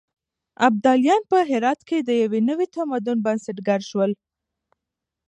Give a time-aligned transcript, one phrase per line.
[0.67, 4.11] ابداليان په هرات کې د يو نوي تمدن بنسټګر شول.